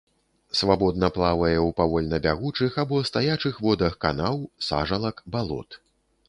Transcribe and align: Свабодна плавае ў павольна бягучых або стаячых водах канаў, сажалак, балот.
Свабодна 0.59 1.09
плавае 1.17 1.57
ў 1.57 1.69
павольна 1.81 2.19
бягучых 2.25 2.79
або 2.85 3.03
стаячых 3.11 3.61
водах 3.67 3.93
канаў, 4.07 4.35
сажалак, 4.71 5.23
балот. 5.37 5.69